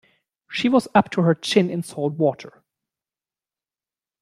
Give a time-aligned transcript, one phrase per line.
[0.49, 2.63] She was up to her chin in salt water.